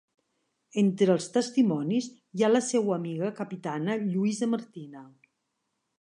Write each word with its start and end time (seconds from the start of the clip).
Entre 0.81 1.11
els 1.15 1.27
testimonis 1.35 2.09
hi 2.39 2.43
ha 2.47 2.51
la 2.53 2.63
seua 2.69 2.95
antiga 2.97 3.31
capitana 3.41 3.99
Lluïsa 4.07 4.51
Martina. 4.55 5.09